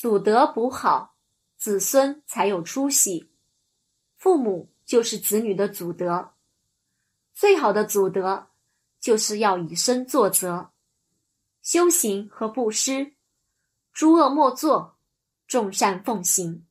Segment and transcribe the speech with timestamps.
[0.00, 1.14] 祖德补好
[1.58, 3.30] 子孙才有出息。
[4.16, 6.32] 父母就是子女的祖德
[7.34, 8.48] 最好的祖德
[8.98, 10.70] 就是要以身作则。
[11.60, 13.12] 修行和布施
[13.92, 14.96] 诸恶莫作
[15.46, 16.66] 众善奉行。